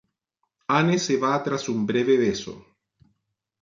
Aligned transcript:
Anne 0.77 0.97
se 1.05 1.17
va 1.25 1.35
tras 1.45 1.69
un 1.77 1.85
breve 1.93 2.17
beso. 2.25 2.59